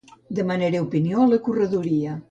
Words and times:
Demanaré 0.39 0.79
opinió 0.85 1.21
a 1.21 1.29
la 1.35 1.41
corredoria 1.49 2.19